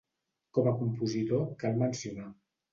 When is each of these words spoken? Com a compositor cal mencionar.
Com 0.57 0.69
a 0.71 0.73
compositor 0.79 1.45
cal 1.63 1.79
mencionar. 1.85 2.29